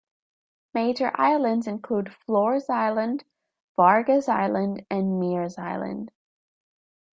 [0.73, 3.23] Major islands include Flores Island,
[3.77, 6.09] Vargas Island, and Meares Island.